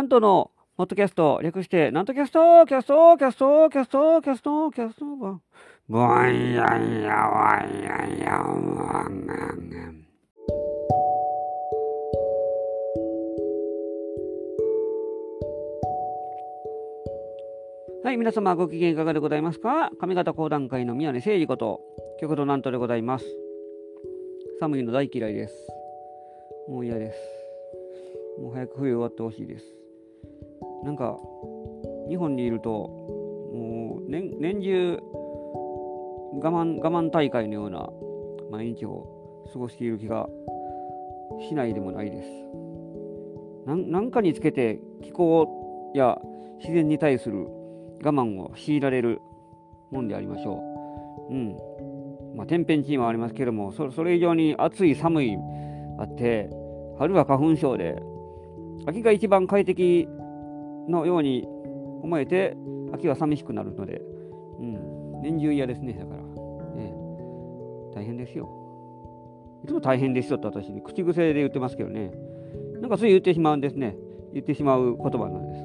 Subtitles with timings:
[0.00, 5.04] なんとの、ポッドキャスト、略して、なんとキャスト、キャスト、キャスト、キャスト、キャスト、キャスト、
[5.90, 10.06] ぼんやんやわんやんやわんやん。
[18.02, 21.82] はい、皆様ご機嫌いかがでございますか上方講談会の宮根誠司こと、
[22.22, 23.26] 極度なんとでございます。
[24.60, 25.54] 寒いの大嫌いです。
[26.70, 27.18] もう嫌です。
[28.40, 29.79] もう早く冬終わってほしいです。
[30.84, 31.18] なんか、
[32.08, 32.70] 日本にいると、
[33.52, 34.98] もう年年中
[36.42, 37.88] 我慢、我慢大会のような
[38.50, 39.06] 毎日を
[39.52, 40.28] 過ごしている気が
[41.48, 42.28] しないでもないです。
[43.66, 46.18] 何かにつけて気候や
[46.58, 47.46] 自然に対する
[48.02, 49.20] 我慢を強いられる
[49.90, 50.60] もんでありましょ
[51.30, 51.34] う。
[51.34, 51.56] うん。
[52.34, 55.36] まあ、天変地異もありますけどもそ、それ以上に暑い、寒い
[55.98, 56.48] あって、
[56.98, 58.00] 春は花粉症で、
[58.86, 60.08] 秋が一番快適
[60.90, 61.46] のように
[62.02, 62.56] 思えて、
[62.92, 64.02] 秋は寂しくなるので、
[64.58, 66.22] うん、年中嫌ですね、だから。
[66.22, 66.94] ね、
[67.94, 68.48] 大変ですよ。
[69.64, 72.12] いつも大変ですよって私、ね、口癖で言ってますけどね。
[72.80, 73.96] なんかそう言ってしまうんですね。
[74.32, 75.64] 言ってしまう言葉なんです。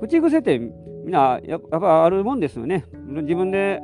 [0.00, 0.66] 口癖ってみ
[1.06, 2.84] んなやっぱあるもんですよね。
[3.06, 3.80] 自分で、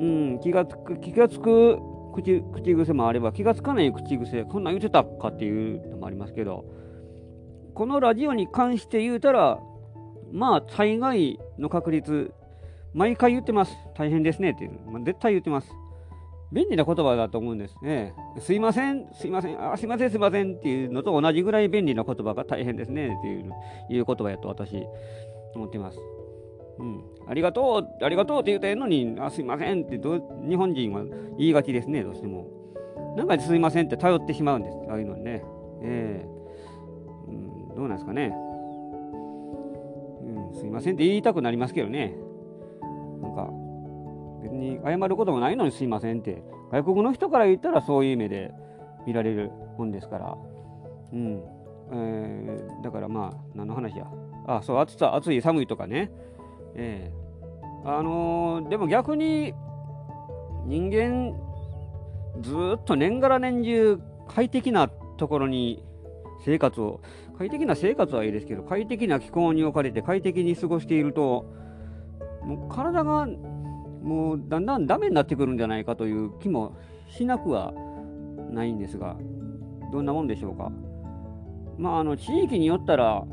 [0.00, 1.78] うん、気がつく、気がつく
[2.12, 6.64] 口口癖もあれば、気がつかない口癖、こんなん言ってたかっていうのもありますけど、
[7.74, 9.58] このラジオに関して言うたら、
[10.32, 12.32] まあ、大概の確率、
[12.94, 13.72] 毎回言ってます。
[13.94, 14.80] 大変ですねっていう。
[14.90, 15.68] まあ、絶対言ってます。
[16.52, 18.14] 便利な言葉だと思うんですね。
[18.38, 23.52] すいません、すいません、あすいません、すいませんっていうのと同じぐらい便利な言葉が大変ですねっていう
[23.88, 24.86] いう言葉やと私、
[25.54, 25.98] 思ってます。
[26.78, 31.04] うん、ありがとう、ありがとうって言うたんのに、あすいませんってど日本人は
[31.38, 32.46] 言いがちですね、どうしても。
[33.16, 35.42] なんかすいませんって頼ってしまうんです、ああいうのにね。
[35.82, 38.34] えー、うん、どうなんですかね。
[40.54, 42.16] すいませんって言いたくなりますけどね。
[43.20, 43.50] なんか、
[44.42, 48.52] 別に謝ることもないのにすいませんって、外国の人から言ったらそういう目で
[49.06, 50.36] 見られるもんですから。
[51.12, 51.42] うん。
[51.92, 54.06] えー、だからまあ、何の話や。
[54.46, 56.10] あ、そう、暑さ、暑い、寒いとかね。
[56.74, 59.52] ええー、あのー、でも逆に
[60.66, 61.34] 人間
[62.40, 65.84] ずっと年がら年中快適なところに
[66.44, 67.00] 生活を
[67.38, 71.52] 快適な生活はいいですけど快適な気候に置かれて快適に過ごしていると
[72.42, 73.26] もう体が
[74.02, 76.76] もうだんだんダメになってくるんじゃないかという気も
[77.08, 77.72] しなくは
[78.50, 79.16] ないんですが
[79.92, 80.70] どんなもんでしょうか？
[81.78, 83.24] まああの地域によったら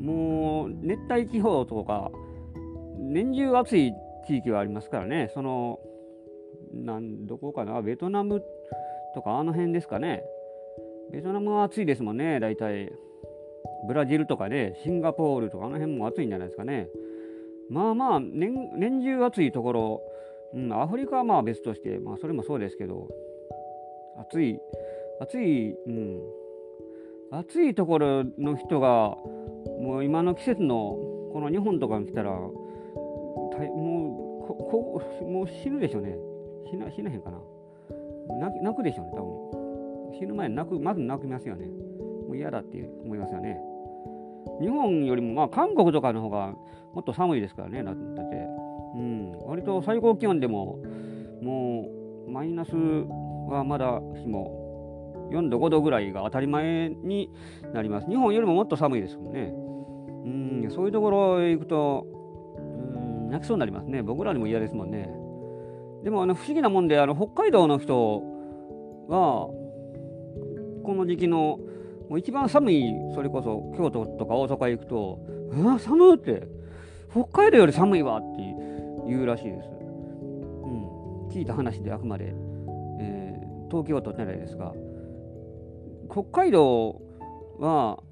[0.00, 2.10] もう熱帯地方とか
[2.98, 3.92] 年中暑い
[4.26, 5.78] 地域はありますからね、その、
[6.74, 8.42] なんどこかな、ベトナム
[9.14, 10.22] とかあの辺ですかね。
[11.12, 12.92] ベトナムは暑いですもんね、大体。
[13.86, 16.88] ブラジルとかね、シンガポールとかあの辺も暑いんじゃないですかね。
[17.70, 20.02] まあまあ年、年中暑いところ、
[20.54, 23.08] うん、アフリカはまあ別として、まあそれもそうですけど、
[24.18, 24.58] 暑い、
[25.20, 26.20] 暑い、うん、
[27.30, 29.16] 暑いところの人が、
[29.80, 30.96] もう今の季節の
[31.32, 32.52] この日本とかに来たら、も
[34.44, 36.16] うここもう死ぬでしょうね。
[36.70, 37.38] 死な死なへんかな。
[38.62, 39.57] 泣くでしょうね多分。
[40.12, 41.66] 死ぬ前泣くまず泣きますよね。
[41.66, 43.58] もう嫌だって思いますよね。
[44.60, 46.54] 日本よりもまあ韓国とかの方が
[46.94, 48.00] もっと寒いですからねだって。
[48.94, 49.38] うん。
[49.46, 50.78] 割と最高気温でも
[51.42, 51.88] も
[52.26, 57.30] うマイナスはまだしも4度5度ぐらいが当たり前に
[57.72, 58.08] なります。
[58.08, 59.52] 日本よりももっと寒いですもんね。
[60.64, 60.70] うん。
[60.70, 62.06] そういうところへ行くと
[62.56, 64.02] うん泣きそうになりますね。
[64.02, 65.08] 僕らにも嫌ですもんね。
[66.04, 68.22] でもあの不思議なもんであの北海道の人
[69.08, 69.48] は
[70.88, 71.60] この時期の
[72.08, 75.20] もう一番寒いそれこそ京都とか大阪行くと
[75.52, 76.48] 「うわ寒いって、
[77.10, 78.56] 北海道より寒いわ」って
[79.06, 79.68] 言うらしいです。
[79.68, 82.32] うん、聞いた話であくまで、
[83.00, 84.72] えー、東京都じゃないですが
[86.10, 87.02] 北海道
[87.58, 88.02] は、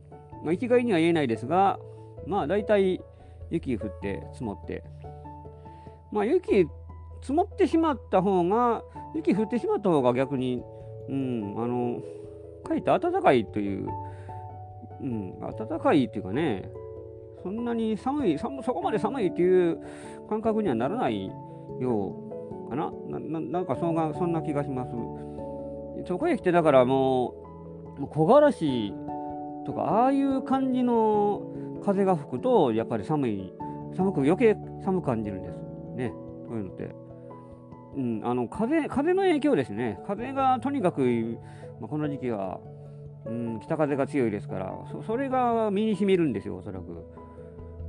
[0.45, 1.79] まあ、一概には言えないですが
[2.27, 3.01] まあ大体
[3.49, 4.85] 雪降って積もって。
[6.13, 6.67] まあ、雪
[7.23, 8.83] 積もってしまった方が
[9.15, 10.63] 雪降ってしまった方が逆に、
[11.09, 12.03] うん、あの
[12.67, 13.89] かえって暖かいという、
[15.01, 16.69] うん、暖かいっていうかね
[17.43, 19.79] そんなに寒い寒そこまで寒いっていう
[20.29, 21.27] 感覚にはならない
[21.81, 22.17] よ
[22.67, 22.93] うかな。
[23.09, 24.91] ななんかそんなそんな気がします。
[26.07, 27.35] そこへ来てだからも
[27.99, 28.93] う木枯らし
[29.65, 31.43] とかああいう感じの
[31.85, 33.53] 風が吹くとやっぱり寒い
[33.95, 35.57] 寒く余計寒く感じるんです
[35.97, 36.13] ね、
[36.49, 37.06] こういうのって。
[37.97, 41.39] うん、あの風風の影響ですね、風がとにかく、
[41.81, 42.61] まあ、この時期は
[43.27, 47.05] うん、北風が強いですからそ、それが身にしみるんですよ、おそらく。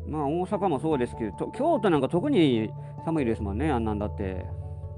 [0.07, 2.71] まあ、大阪もそうですけど、京都なんか特に
[3.05, 4.45] 寒いですもんね、あんなんだって。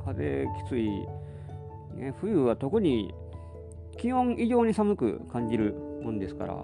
[0.05, 0.89] 風きつい。
[1.95, 3.13] ね、冬は特に
[3.97, 6.63] 気温以上に寒く感じるもんですから、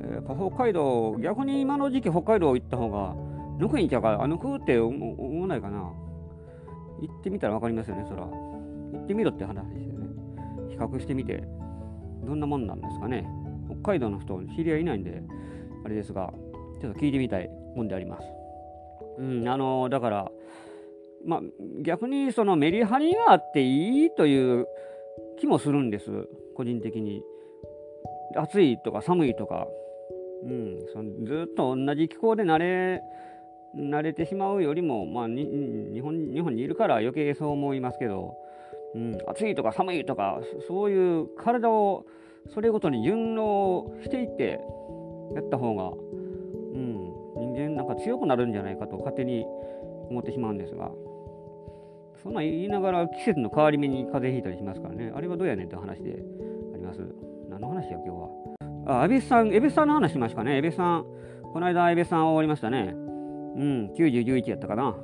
[0.00, 3.14] えー、北海道、逆に今の時期北海道行った方が、
[3.58, 5.92] ぬくいんちゃうか、あのくって思わないかな。
[7.00, 8.22] 行ってみたら分かりますよね、そら。
[8.22, 10.08] 行ってみろって話ですよね。
[10.70, 11.42] 比較してみて、
[12.24, 13.26] どんなもんなんですかね。
[13.82, 15.22] 北海道の人、知り合いいないんで、
[15.84, 16.32] あれですが、
[16.80, 18.26] ちょっと聞いてみたいもんであります。
[19.18, 20.30] うん、あのー、だから、
[21.26, 21.40] まあ、
[21.82, 24.66] 逆にそのメリハリがあっていいという
[25.38, 26.10] 気もするんです、
[26.54, 27.22] 個人的に。
[28.36, 29.68] 暑いとか寒いとか、
[30.42, 33.00] うん、そのずっと同じ気候で慣れ
[33.76, 38.34] 慣れてしまうよりも、まあ、日本日本にいるから余計そう思いますけど、
[38.94, 42.06] うん、暑いとか寒いとかそういう体を
[42.52, 44.60] それごとに順応していって
[45.34, 49.44] やった方が、うん、人間なんか強くなるんじゃないかと勝手に
[50.10, 50.90] 思ってしまうんですが
[52.24, 55.12] そんな言いながら季節の変わり目に風邪ひいたりしますからね。
[55.14, 56.22] あれはどうやねんって話で
[56.72, 57.00] あります。
[57.50, 58.08] 何の話や今日
[58.86, 59.00] は。
[59.02, 60.56] あ、エビさん、エビさんの話しましたね。
[60.56, 61.04] エビさん、
[61.52, 63.03] この間エビさん終わりましたね。
[63.56, 64.96] うん、90、11やったかな。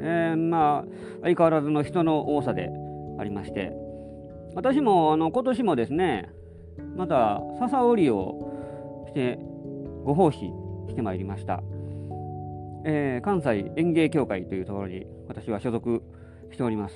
[0.00, 0.84] えー、まあ、
[1.22, 2.70] 相変わらずの人の多さで
[3.18, 3.72] ありまして、
[4.54, 6.30] 私もあの今年もですね、
[6.96, 9.38] また笹織りをして
[10.04, 10.38] ご奉仕
[10.88, 11.62] してまいりました。
[12.84, 16.02] えー、関西園芸協会というところに私は所属
[16.52, 16.94] しております。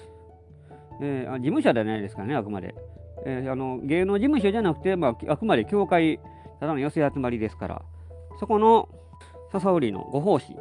[1.01, 2.75] えー、事務所ではないですからね、あくまで。
[3.25, 6.19] えー、あの芸能事務所じゃなくて、まあ、あくまで協会、
[6.61, 7.83] ただの寄せ集まりですから、
[8.41, 8.89] そこの
[9.53, 10.57] 笹織のご奉仕、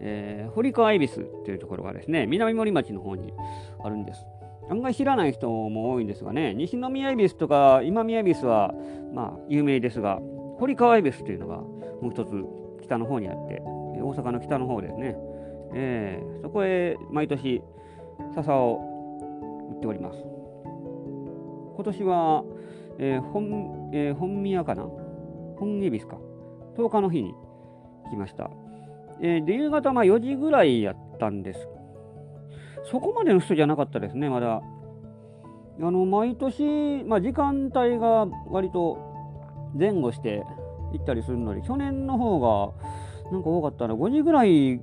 [0.00, 3.32] えー、堀川恵比寿というところがですね、南森町の方に
[3.82, 4.26] あるんです。
[4.70, 8.74] 案外知らない人も多いんですがね、西宮恵比寿とか今宮恵比寿は、
[9.12, 10.20] まあ、有名ですが、
[10.58, 12.44] 堀川恵比寿というのがもう一つ
[12.82, 15.16] 北の方にあって、大阪の北の方ですね。
[15.74, 17.62] えー、そこへ毎年
[18.34, 18.80] 笹を
[19.74, 20.18] 売っております。
[21.74, 22.44] 今年は、
[22.98, 24.84] えー、本、えー、本宮かな？
[25.56, 26.18] 本恵比寿か。
[26.76, 27.34] 10日の日に
[28.10, 28.50] 来ました。
[29.20, 31.68] えー、で、夕方まあ4時ぐらいやったんです。
[32.90, 34.56] そこまでの人じゃなかったですね、まだ。
[34.56, 34.62] あ
[35.78, 38.98] の、毎年、まあ、時間帯が割と
[39.74, 40.44] 前後して
[40.92, 43.94] 行ったりするので、去年の方がなんか多かったな。
[43.94, 44.80] 5時ぐらい、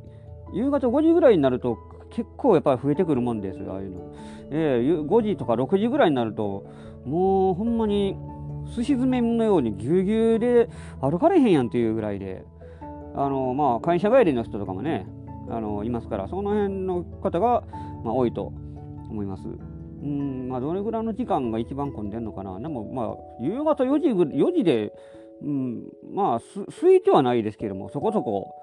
[0.53, 1.77] 夕方5時ぐらいになると
[2.09, 4.13] 結構やっぱり増えてくるもんですああいうの。
[4.51, 6.65] えー、5時とか6時ぐらいになると、
[7.05, 8.17] もうほんまに
[8.67, 10.69] すし詰めのようにぎゅうぎゅうで
[11.01, 12.45] 歩かれへんやんっていうぐらいで、
[13.15, 15.05] あのまあ、会社帰りの人とかもね、
[15.49, 17.63] あのいますから、その辺の方が、
[18.03, 18.53] まあ、多いと
[19.09, 19.43] 思います。
[20.03, 22.59] うんまあ、どれぐらいの時間が一番混んでるのかな。
[22.59, 24.93] でも、まあ、夕方4時 ,4 時で、
[25.43, 28.55] うん、まあす、いてはないですけども、そこそこ、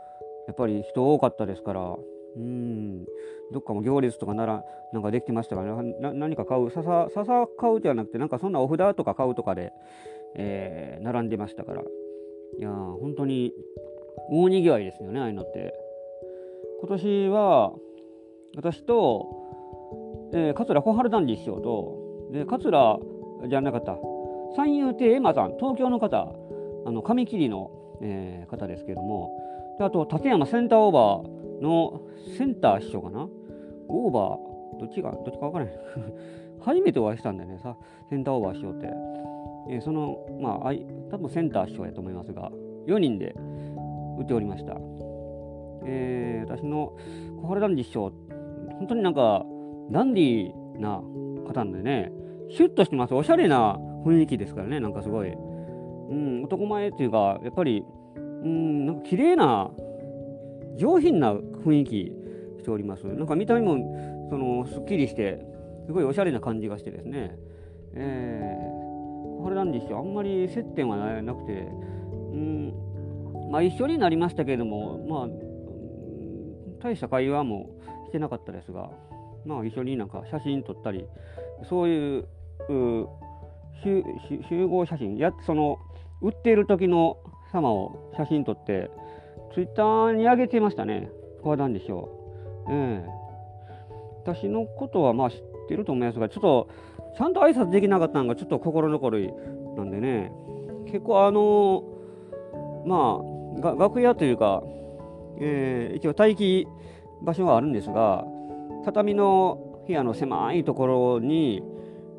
[0.46, 1.96] やっぱり人多かったですから、
[2.36, 3.04] うん、
[3.52, 9.72] どっかも行列とかなら、なんかできてましたからね、何か買う、笹、笹買うじゃなくて、なんかそんなお札とか買うとかで、
[10.34, 11.82] えー、並んでましたから、
[12.58, 13.52] いや本当に
[14.30, 15.74] 大にぎわいですよね、ああいうのって。
[16.80, 17.72] 今年は、
[18.56, 22.98] 私と、えー、桂小春団次師匠と、で、桂
[23.48, 23.96] じゃなかった、
[24.56, 26.28] 三遊亭エマさん、東京の方、
[26.86, 27.70] あの、髪切りの、
[28.02, 29.30] えー、方ですけれども、
[29.78, 32.02] であと、立山センターオーバーの
[32.36, 33.28] センター師匠かな
[33.88, 35.74] オーバー、どっちが、どっちか分からない。
[36.60, 37.76] 初めてお会いしたんだよね、さ、
[38.10, 38.88] センターオーバー師匠って。
[39.70, 40.72] えー、その、まあ、
[41.10, 42.50] 多分センター師匠やと思いますが、
[42.86, 43.34] 4人で、
[44.18, 44.76] 打っておりました。
[45.84, 46.96] えー、私の
[47.40, 48.12] 小原団次師匠、
[48.78, 49.44] 本当になんか、
[49.90, 51.00] ダンディーな
[51.46, 52.12] 方なんでね、
[52.50, 53.14] シュッとしてます。
[53.14, 55.32] おしゃれな雰囲気ですからね、なんかすごい。
[56.10, 57.84] うん、男前っていうか、やっぱり、
[58.16, 59.70] うん、なんか綺麗な、
[60.76, 62.12] 上品な雰囲気
[62.58, 63.06] しております。
[63.06, 63.76] なんか見た目も、
[64.30, 65.44] その、すっきりして、
[65.86, 67.36] すごいおしゃれな感じがしてですね、
[67.94, 71.52] えー、小原団次師匠、あんまり接点はなくて、
[72.32, 72.74] うん、
[73.50, 75.28] まあ、一緒になりましたけれども、まあ、
[76.82, 77.70] 大した会話も
[78.06, 78.90] してなかったですが、
[79.44, 81.06] まあ、一緒になんか写真撮ったり、
[81.68, 82.28] そういう
[84.48, 85.78] 集合写真、やその
[86.20, 87.18] 売っている時の
[87.52, 88.90] 様を写真撮って、
[89.54, 91.10] ツイッターに上げてましたね、
[91.42, 92.10] 小談でしょ
[92.68, 92.72] う。
[92.72, 93.08] ええ。
[94.24, 96.68] 私のことはまあ知ってると思いますが、ちょっと
[97.16, 99.32] ちゃんと挨拶できなかったのがちょっと心残り
[99.76, 100.30] なんでね、
[100.86, 101.84] 結構あの
[102.84, 104.62] まあ、が楽屋というか、
[105.40, 106.66] えー、一応待機
[107.22, 108.24] 場所があるんですが
[108.84, 111.62] 畳の部屋の狭いところに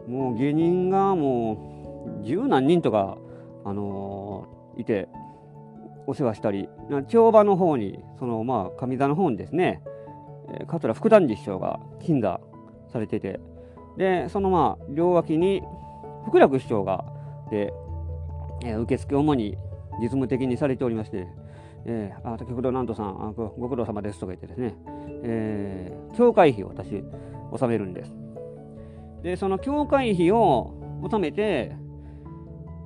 [0.07, 3.17] もう芸人がもう十何人とか
[3.65, 5.09] あのー、いて、
[6.07, 6.69] お世話したり、
[7.07, 9.81] 帳場の方に、そのまあ上座の方にですね、
[10.67, 12.39] 桂副団次師匠が鎮座
[12.91, 13.39] されてて、
[13.97, 15.61] で、そのまあ両脇に
[16.25, 17.05] 福楽師匠が、
[17.51, 17.73] で、
[18.63, 19.57] えー、受付主に
[19.99, 21.27] 実務的にされておりまして、
[21.85, 24.75] えー、あ先ほどなんとさんあご苦労様ですとか言ってですね、
[25.23, 27.03] えー、教会費を私
[27.51, 28.13] 納めるんです。
[29.23, 31.75] で、その教会費を納めて、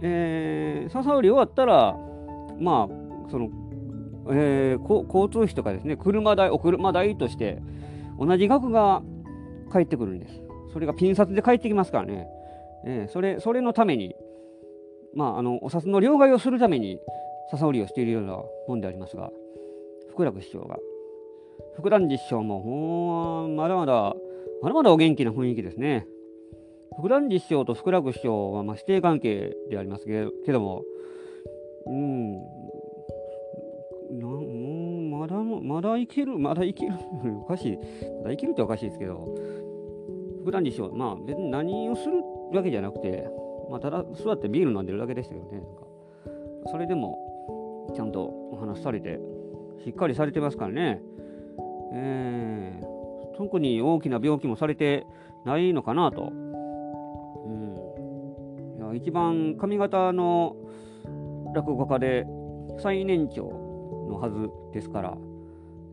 [0.02, 1.96] えー、笹売り終わったら、
[2.60, 3.50] まあ、その、
[4.30, 7.62] えー、交通費とかですね、車代、お車代として、
[8.20, 9.02] 同じ額が
[9.70, 10.42] 返ってくるんです。
[10.72, 12.28] それがピン札で返ってきますからね。
[12.86, 14.16] えー、それ、それのために、
[15.14, 17.00] まあ、あの、お札の両替をするために、
[17.52, 19.32] 笹売りをしているようなもんでありますが、
[20.10, 20.78] 福楽師匠が。
[21.76, 24.16] 福団実師匠も、ほんまだまだ、
[24.62, 26.08] まだまだお元気な雰囲気ですね。
[26.98, 30.84] 福団実師匠と福楽師匠は、まあ、師弟関係でありますけども、
[31.88, 32.34] うん、
[34.20, 36.94] なもうまだ、まだいける、まだいける、
[37.42, 37.78] おかしい、
[38.22, 39.34] まだいけるっておかしいですけど、
[40.42, 42.18] 福団実師匠、まあ別に何をする
[42.54, 43.28] わけじゃなくて、
[43.70, 45.84] まあ、ただ座ってビール飲んでるだけでしたけどね、なんか
[46.72, 49.20] それでも、ちゃんとお話しされて、
[49.84, 51.02] しっかりされてますからね。
[51.96, 55.06] えー、特に大きな病気もされて
[55.46, 56.32] ないのかなと。
[56.32, 57.76] うん、
[58.78, 60.56] いや一番上方の
[61.54, 62.26] 落語家で
[62.80, 63.44] 最年長
[64.10, 65.18] のはずですから、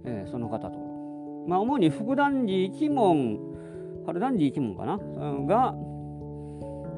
[0.04, 0.78] えー、その方と。
[1.46, 3.40] まあ、主に副団次一門、
[4.06, 4.98] 春団次一門かな、
[5.46, 5.74] が、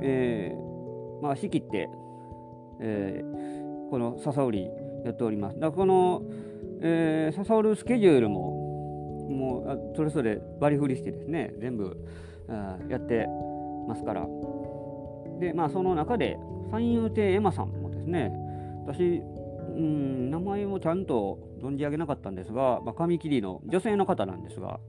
[0.02, 1.88] えー、まあ、仕切って、
[2.80, 4.70] えー、この笹織
[5.04, 5.54] やっております。
[5.54, 6.22] だからこの、
[6.80, 8.62] えー、笹織スケジュールも、
[9.30, 11.96] もうそれぞれ割り振りしてですね、全部
[12.48, 13.26] あやって
[13.88, 14.26] ますから。
[15.40, 16.36] で、まあその中で、
[16.70, 18.32] 三遊亭エマさんもですね、
[18.86, 19.22] 私、
[19.74, 24.80] うん、名前をちゃんと存じ上げなかったんですが、まあ、紙切りの女性の方なんですが、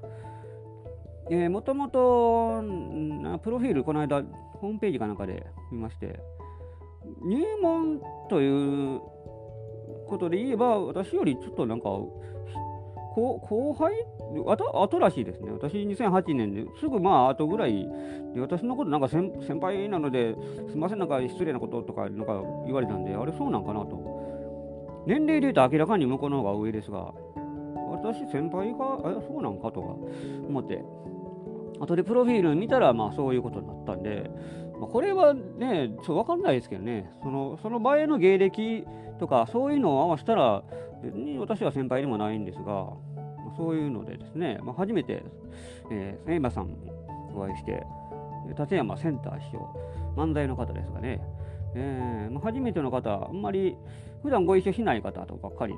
[1.49, 2.61] もともと、
[3.43, 4.23] プロフィール、この間、
[4.59, 6.19] ホームページかなんかで見まして、
[7.23, 9.01] 入門という
[10.07, 11.89] ことで言えば、私よりちょっとなんか、
[13.15, 13.93] 後輩
[14.33, 15.51] 後後らしいですね。
[15.51, 17.87] 私2008年ですぐまあ後ぐらい
[18.33, 20.35] で、私のことなんか先輩なので、
[20.67, 25.03] すみません、なんか失礼なこととかなんか言われたんで、あれそうなんかなと。
[25.05, 27.13] 年齢で言うと明らかに向こうの方が上ですが、
[28.03, 29.95] 私先輩が、あそうなんかとか
[30.47, 30.83] 思って、
[31.79, 34.29] 後でプロフィール見たらまあそういうことになったんで、
[34.79, 38.85] まあ、これはね、ちょっとわかんないですけどね、そのその前の芸歴
[39.19, 40.63] とか、そういうのを合わせたら、
[41.01, 42.89] 別に私は先輩でもないんですが、
[43.55, 45.23] そういうのでですね、まあ、初めて、
[45.91, 46.75] えー、エイマさん
[47.35, 47.85] お会いして、
[48.57, 49.69] 立山センター師匠、
[50.15, 51.21] 漫才の方ですがね、
[51.75, 53.75] えーまあ、初めての方、あんまり
[54.21, 55.73] 普段ご一緒しない方とばっかり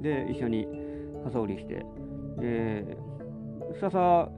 [0.00, 0.66] で、で、一緒に
[1.24, 1.84] 傘売りして、
[2.40, 4.28] えー、笹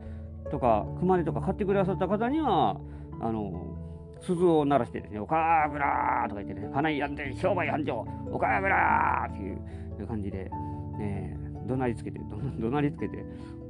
[0.50, 2.80] とか熊手とか買ってくださった方には、
[3.20, 3.78] あの、
[4.22, 10.50] 鈴を鳴らしてですね、岡村とか言ってね、家内やんで商売繁盛、岡村っていう感じで、
[10.98, 11.36] ね、
[11.66, 12.20] 怒鳴りつけて、
[12.60, 13.16] 怒鳴りつけて、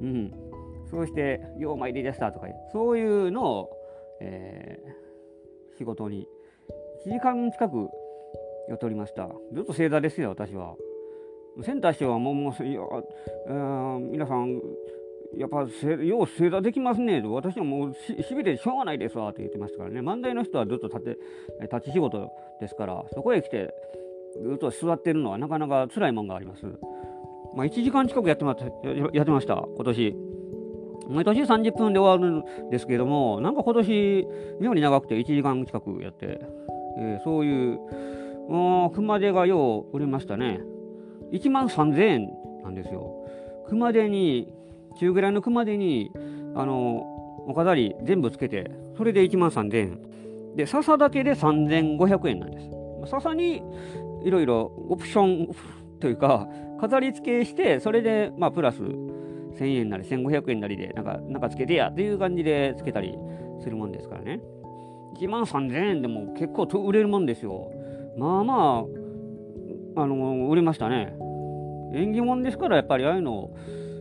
[0.00, 0.32] うん、
[0.90, 3.70] そうして、よう参りでしたとか、そういうのを、
[4.20, 6.28] えー、仕事に
[7.06, 7.88] 1時間近く
[8.68, 9.28] やっておりました。
[9.52, 10.76] ずっと正座ですよ、私は。
[11.62, 12.80] センター師匠はもう、もういや
[14.00, 14.60] 皆さん、
[15.36, 15.66] やっぱ
[16.02, 21.18] よう正座できますねと、私はもうししびれしょうがないですわって言ってましたからね、漫才の人はずっと立て
[21.62, 22.30] 立ち仕事
[22.60, 23.74] ですから、そこへ来て、
[24.42, 26.66] ずっと座ってるのはなかなか辛いもんがあります。
[27.54, 28.56] まあ、1時間近くやってま
[29.12, 30.16] やってました、今年。
[31.08, 34.26] 毎年30分で終わるんですけども、なんか今年、
[34.60, 36.40] 妙に長くて1時間近くやって、
[36.98, 37.80] えー、そういう、
[38.94, 40.60] 熊手がよう売れましたね。
[41.32, 42.30] 1万3000円
[42.62, 43.12] なんですよ。
[43.68, 44.52] 熊手に
[44.98, 46.10] 中ぐらいの熊手に、
[46.54, 46.98] あの、
[47.46, 49.98] お飾り全部つけて、それで1万3000円。
[50.56, 52.70] で、笹だけで3500円なんです。
[53.10, 53.62] 笹に
[54.22, 55.54] いろいろオプション
[55.98, 56.48] というか、
[56.80, 63.16] 飾り付けして、それで、まあ、プラス1000円なり1500円なりで、なんか、なんかつけてやっていう感じでつけたり
[63.62, 64.40] するもんですからね。
[65.18, 67.70] 1万3000円でも結構売れるもんですよ。
[68.16, 69.01] まあまあ、
[69.96, 71.14] あの、売れましたね。
[71.94, 73.56] 縁起物ですから、やっぱりああいうのを、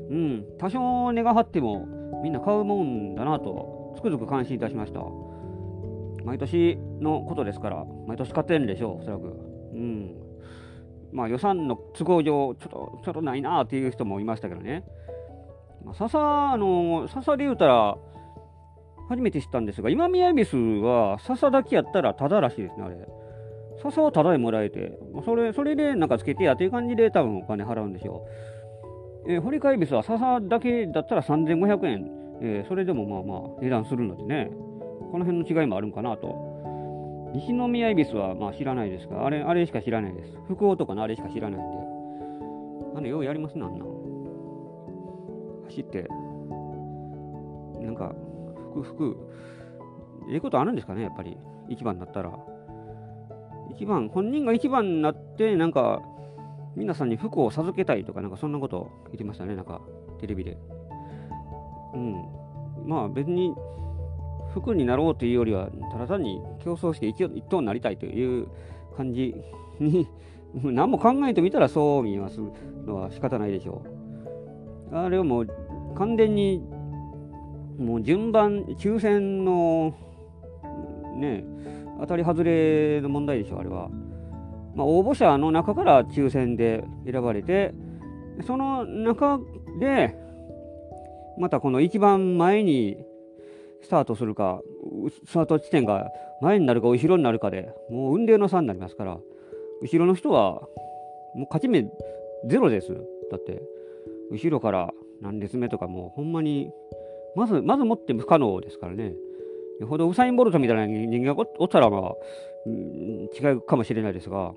[0.09, 1.87] うん、多少値が張っても
[2.21, 5.01] みんな買うもんだなとつくづく感心いたしました。
[6.23, 9.23] 毎年のことですから毎年買ってるんでしょうおそらく。
[9.73, 10.15] うん。
[11.11, 14.83] まあ予算の都合上ちょっとちょっとないなっていう人もいましたけどね、
[15.83, 17.97] まあ、笹の笹で言うたら
[19.09, 22.95] 初めて知ったんですが今宮恵比寿は笹だけやったらただらしいですねあれ。
[23.81, 28.27] 笹はタダでもらえて、それ、それでなんかつけてやっていう感じで多分お金払うんでしょ
[29.27, 29.31] う。
[29.33, 32.11] えー、堀貝ビスは笹だけだったら3500円、
[32.41, 34.51] えー、それでもまあまあ値段するのでね、
[35.11, 36.51] この辺の違いもあるんかなと。
[37.33, 40.33] 西宮恵比寿はまあ知らないですが、あれ、あれしか知らないです。
[40.47, 41.77] 福岡とかのあれしか知らないんで。
[42.97, 43.85] あの、ようやりますな、あんな。
[45.65, 46.07] 走って、
[47.79, 48.13] なんか、
[48.73, 49.17] 服、服、
[50.29, 51.37] ええことあるんですかね、やっぱり。
[51.69, 52.31] 一番になったら。
[53.75, 56.01] 一番、本人が一番になって、なんか、
[56.75, 59.81] 皆さんに服を授けたいとか、なんかそんなこと言ってましたね、なんか、
[60.19, 60.57] テレビで。
[61.93, 62.25] うん。
[62.85, 63.53] まあ別に、
[64.53, 68.47] 服になろうというよりは、ただ単に競争して一一等になりたいという
[68.95, 69.35] 感じ
[69.79, 70.07] に
[70.53, 72.41] 何も考えてみたらそう見えます
[72.85, 73.81] のは仕方ないでしょ
[74.91, 74.95] う。
[74.95, 75.47] あれはもう
[75.95, 76.61] 完全に
[77.81, 79.93] もう順番、抽選の
[81.15, 81.43] ね、
[82.01, 83.89] 当たり外れの問題でしょ、あれは。
[84.75, 87.73] まあ、応募者の中から抽選で選ばれて、
[88.45, 89.39] その中
[89.79, 90.15] で、
[91.37, 92.97] またこの一番前に
[93.81, 94.61] スタートするか、
[95.25, 96.09] スタート地点が
[96.41, 99.19] 前になるか後ろになるかで、もう運命の差になりますから、
[99.81, 100.61] 後ろの人は、
[101.35, 101.83] もう勝ち目
[102.47, 102.93] ゼロです。
[103.29, 103.61] だって、
[104.31, 104.91] 後ろから
[105.21, 106.71] 何列目とかもうほんまに、
[107.35, 109.13] まず、まずもって不可能ですからね。
[109.81, 112.13] よほどウサイン・ボルトみたいな人間がおったら、まあ、
[112.67, 114.53] うん、違うかもしれないですが、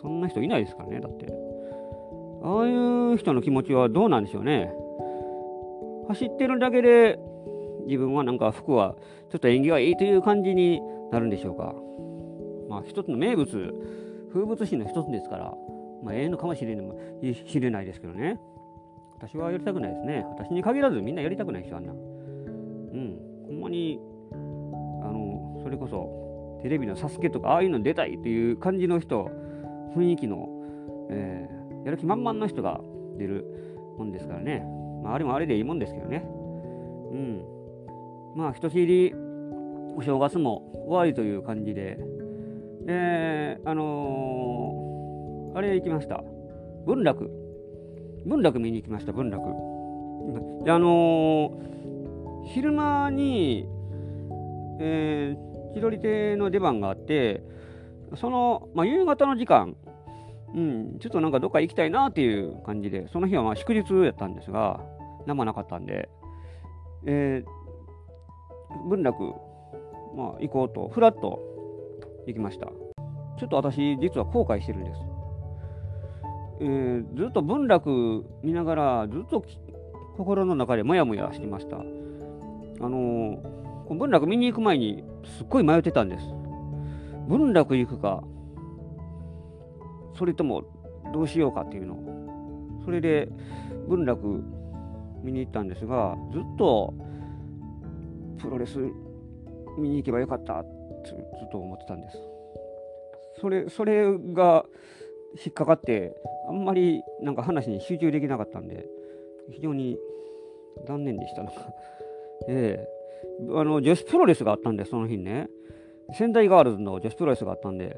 [0.00, 1.26] そんな人いないですからね、だって。
[2.42, 4.72] ああいう人の気持ちはどうなんでしょうね。
[6.08, 7.18] 走ってるだけで
[7.86, 8.96] 自分はなんか服は
[9.30, 10.80] ちょっと縁起がいいという感じに
[11.12, 11.74] なるんでしょうか。
[12.68, 13.74] まあ一つの名物、
[14.32, 15.54] 風物詩の一つですから、
[16.02, 18.40] まあええのかもしれない知れないですけどね。
[19.18, 20.24] 私はやりたくないですね。
[20.30, 21.92] 私に限らずみんなやりたくないでしょ、あんな。
[21.92, 23.18] うん。
[23.46, 24.00] ほんまに、
[25.72, 29.30] れこそテレビのサスケとかああいうの出たいっていう感じの人、
[29.96, 30.48] 雰囲気の、
[31.10, 32.80] えー、やる気満々の人が
[33.18, 33.44] 出る
[33.98, 34.64] もんですからね。
[35.02, 36.24] まああれもあれでいいもんですけどね。
[37.12, 37.44] うん。
[38.34, 39.12] まあ、ひとしり
[39.96, 41.98] お正月も終わりという感じで、
[42.86, 46.24] で、あのー、あれ行きました。
[46.86, 47.30] 文楽。
[48.24, 49.44] 文楽見に行きました、文楽。
[50.64, 53.68] で、あのー、昼間に、
[54.80, 57.42] えー、千鳥亭の出番があって、
[58.16, 59.76] その、まあ、夕方の時間、
[60.54, 64.80] うん、ちょっとなんかどっか行きたいなっていう感じで、その日はまあ祝日やったんですが、
[65.26, 66.10] 生なかったんで、
[67.06, 69.22] えー、文楽、
[70.14, 71.40] まあ、行こうと、ふらっと
[72.26, 72.66] 行きました。
[73.38, 75.00] ちょっと私、実は後悔してるんです。
[76.60, 79.42] えー、ずっと文楽見ながら、ずっと
[80.16, 81.78] 心の中でもやもやしてました。
[81.78, 86.24] あのー、文楽見に行く前に、すっごい迷ってたんです。
[87.28, 88.22] 文楽行くか、
[90.16, 90.64] それとも
[91.12, 92.82] どうしようかっていうの。
[92.84, 93.28] それで、
[93.88, 94.42] 文楽
[95.22, 96.94] 見に行ったんですが、ずっと
[98.38, 98.78] プロレス
[99.78, 102.18] 見に行けばよかったってずっと思ってたんです。
[103.40, 104.64] それそれが
[105.44, 106.14] 引っかかって
[106.48, 108.86] あんまりなんか話に集中できなかったんで
[109.50, 109.98] 非常に
[110.86, 111.50] 残念でしたの
[112.48, 113.01] ええー、
[113.54, 115.48] あの女子プロレスがあったんでその日ね。
[116.16, 117.96] 仙台ガールズの女子プロレスがあったんで、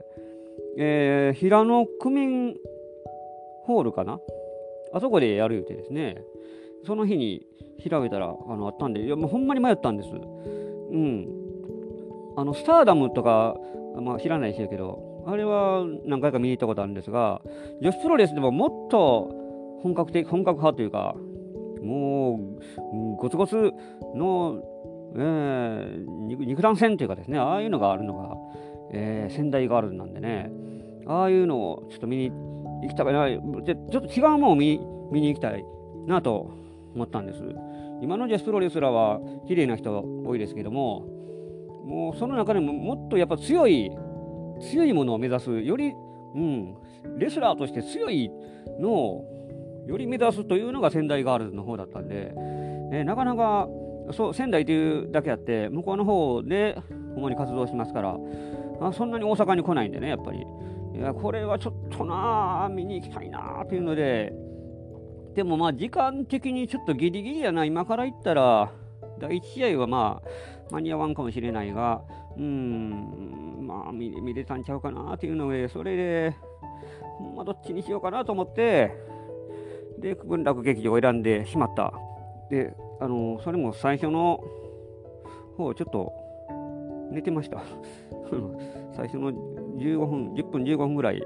[0.78, 2.54] えー、平野区民
[3.64, 4.20] ホールかな？
[4.92, 6.22] あそこでやる予定ですね。
[6.86, 7.46] その日に
[7.88, 10.10] 調べたらあのあったんで、いやもうほんまに迷ったんです。
[10.10, 11.28] うん。
[12.36, 13.56] あの、スターダムとか、
[14.00, 17.40] まあ知らないですけど、あれは何回か見に行ったことあるんですが、
[17.80, 21.16] 女子プロレスでももっと本格的、本格派というか、
[21.82, 23.72] もう、ゴツゴツ
[24.14, 24.62] の、
[25.16, 28.36] えー、肉弾戦というかですね、ああいうのがあるのが、
[28.92, 30.50] えー、仙台ガールズなんでね、
[31.06, 32.30] ああいうのをちょっと見に
[32.82, 34.80] 行きたくない、でちょっと違うものを見
[35.12, 35.64] 見に行きたい
[36.06, 36.50] なと
[36.94, 37.40] 思ったんです。
[38.02, 41.06] 今の女子プロレスラーは綺麗な人多いですけども、
[41.84, 43.90] もうその中でももっとやっぱ強い、
[44.60, 45.92] 強いものを目指す、より、
[46.34, 46.74] うん、
[47.18, 48.30] レスラーとして強い
[48.80, 52.34] のをより目指すというのが仙台ガールズの方だったんで、
[52.92, 53.68] えなかなか
[54.12, 56.76] そう仙台というだけあって、向こうの方で
[57.16, 58.16] 主に活動しますから、
[58.80, 60.44] あそんなに大阪に来ないんでね、やっぱり。
[60.94, 64.32] いや、これはちょっとな見に行きたいなっていうので、
[65.34, 68.70] でもまあ時間的にちょっとギリギリやな、今から言ったら、
[69.18, 72.02] 第1試合はまあ間に合わんかもしれないが、
[72.36, 76.36] うん、まあ見見れたんちゃうかなっていうので、それで、
[77.18, 78.92] ほんまどっちにしようかなと思って、
[79.98, 81.92] で、文楽劇場を選んでしまった。
[82.50, 84.42] で、あの、それも最初の
[85.56, 86.12] 方、ちょっと、
[87.10, 87.62] 寝てました。
[88.94, 91.20] 最初の15分、10分、15分ぐらい、い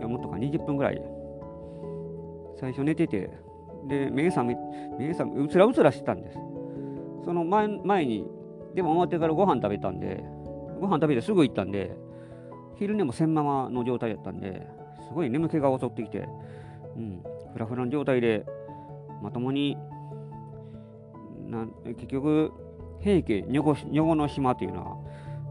[0.00, 1.02] やもっとか20分ぐらい、
[2.56, 3.30] 最初寝てて、
[3.86, 4.56] で、目覚め、
[4.98, 6.38] 目覚め、うつらうつらしてたんです。
[7.24, 8.26] その前前に、
[8.74, 10.22] でも終わってからご飯食べたんで、
[10.80, 11.96] ご飯食べてすぐ行ったんで、
[12.76, 14.66] 昼寝もせんままの状態だったんで、
[15.08, 16.28] すごい眠気が襲ってきて、
[16.96, 18.44] うん、フラフラの状態で、
[19.22, 19.76] まともに、
[21.48, 22.52] な結局、
[23.00, 24.96] 平家女子の島というのは、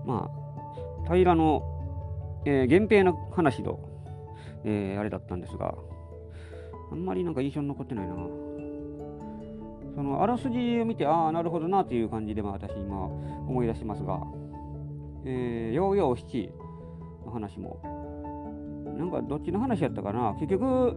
[0.06, 0.30] ま
[1.06, 1.64] あ、平の、
[2.46, 3.80] えー、源平の話の、
[4.64, 5.76] えー、あれだったんですが、
[6.92, 8.16] あんまりなんか印象に残ってないな。
[9.96, 14.22] そのあらすじを見て、ああ、なるほどなという感じで、まあ、私今思い出しますが、
[15.26, 16.52] えー、ようよう七
[17.26, 17.80] の話も、
[18.98, 20.96] なんかどっちの話やったかな、結局、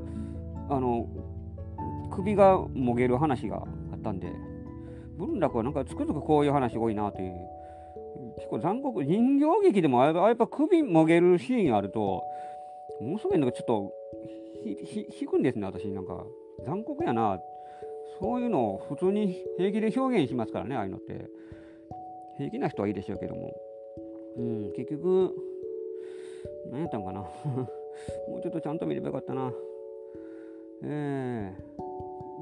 [0.68, 1.06] あの、
[2.11, 4.33] 首がもげる話があったんで、
[5.18, 7.35] 文楽はなんかつくづくこういう話多いなという。
[8.37, 12.23] 結構残酷、人形劇でもあやっぱ首もげるシーンあると、
[13.01, 13.92] ものすごいなんかちょっと
[15.20, 15.88] 引くんですね、私。
[15.88, 16.25] なんか
[16.66, 17.38] 残酷やな。
[18.20, 21.29] そういうのを普通に平気で表現しますからね、ああいうのって。
[22.37, 23.55] 平気な人はいいでしょうけども。
[24.37, 25.35] うん、結局、
[26.70, 27.20] 何やったんかな。
[28.29, 29.53] もうちょっとちゃんと見ればよかったな。
[30.83, 31.69] えー、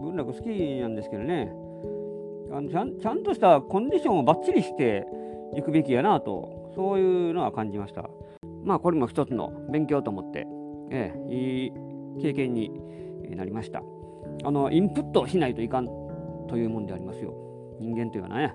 [0.01, 0.49] 文楽好き
[0.81, 1.53] なんですけどね。
[2.51, 5.07] あのちゃんちゃんとしたコンディションをばっちりして
[5.55, 8.09] いくべきやなと、そういうのは感じました。
[8.65, 10.47] まあ、これも一つの勉強と思って、
[10.91, 11.73] ええ、いい
[12.21, 12.71] 経験に
[13.37, 13.83] なりました。
[14.45, 15.87] あの、インプットしないといかん
[16.49, 17.35] というもんでありますよ。
[17.81, 18.55] 人間というのはね。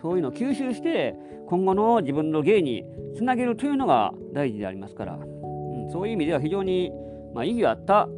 [0.00, 1.14] そういうのを吸収して、
[1.46, 2.84] 今後の自分の芸に
[3.16, 6.90] つなげるというのが大事でありますから、うん、そういう意味では非常に、
[7.34, 8.08] まあ、意義あった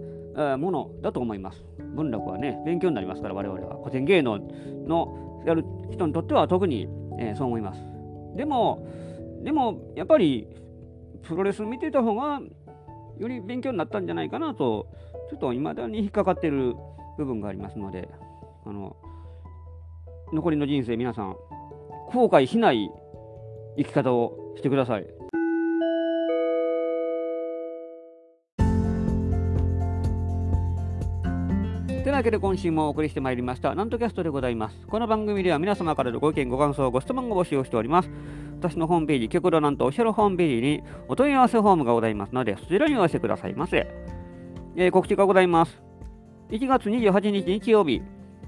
[0.58, 1.64] ものだと思います。
[1.94, 3.78] 文楽はね、勉強になりますから、我々は。
[3.78, 4.40] 古典芸能
[4.86, 7.80] のやる人にとっては特に、えー、そう思います。
[8.36, 8.86] でも、
[9.42, 10.48] でも、やっぱり、
[11.22, 12.40] プロレス見てた方が、
[13.18, 14.88] より勉強になったんじゃないかなと、
[15.30, 16.74] ちょっと未だに引っかかってる
[17.16, 18.08] 部分がありますので、
[18.64, 18.96] あの、
[20.32, 21.36] 残りの人生皆さん、
[22.12, 22.90] 後悔しない
[23.76, 25.06] 生き方をしてください。
[32.04, 34.76] というわけで今週もお送りしてまいりました、なんとキャストでございます。
[34.86, 38.10] この番組では皆様からのご意見、ご感想、ご質問を募集しております。
[38.58, 43.86] 私のホームページ、極度なんとオフィシャルホームページにお問い合わせフォームがございますので、そちらにお寄せくださいませ。
[44.76, 45.82] えー、告知がございます。
[46.50, 48.02] 1月28日日曜日、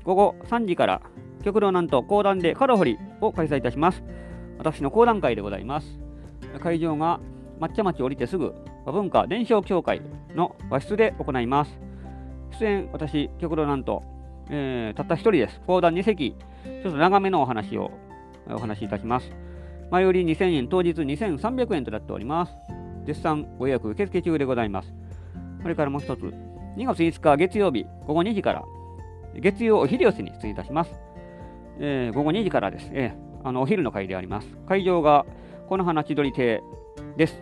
[0.05, 1.01] 午後3時から、
[1.43, 4.05] 極度なんと講談でカラフリを開催いたします。
[4.59, 5.99] 私の講談会でございます。
[6.61, 7.21] 会場が
[7.59, 10.03] 抹茶町降りてすぐ、文化伝承協会
[10.35, 11.86] の和室で行います。
[12.53, 14.03] 出演、私、極度なんと、
[14.51, 15.61] えー、たった一人です。
[15.67, 17.91] 講談2席、ちょっと長めのお話を
[18.49, 19.31] お話しいたします。
[19.91, 22.53] 前売り2000円、当日2300円となっております。
[23.05, 24.93] 絶賛ご予約受付中でございます。
[25.63, 26.21] それからもう一つ、
[26.77, 28.65] 2月5日月曜日午後2時から、
[29.35, 31.01] 月曜お昼寄せに出演いたします。
[31.79, 32.91] えー、午後2時からです。
[32.93, 34.49] えー、あのお昼の会であります。
[34.67, 35.27] 会場が
[35.69, 36.63] この花千鳥亭
[37.17, 37.41] です。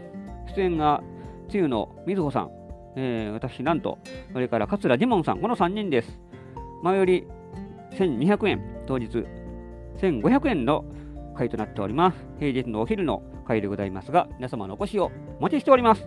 [0.54, 1.02] 出演が、
[1.48, 2.50] つゆのみずほさん、
[2.96, 3.98] えー、私、なんと、
[4.32, 6.20] それから桂ジモンさん、この3人です。
[6.82, 7.26] 前より
[7.92, 9.24] 1200円、当日
[9.98, 10.84] 1500円の
[11.36, 12.26] 会となっております。
[12.38, 16.06] 平日のお昼の会でございますが、皆様のお越しをお待ちしております。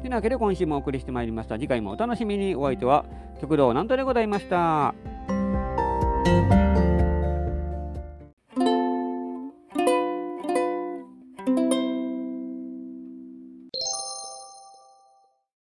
[0.00, 1.56] というわけで今週もお送りしてまいりました。
[1.56, 2.54] 次回もお楽しみに。
[2.54, 3.04] お相手は
[3.40, 4.94] 極道なんとでございました。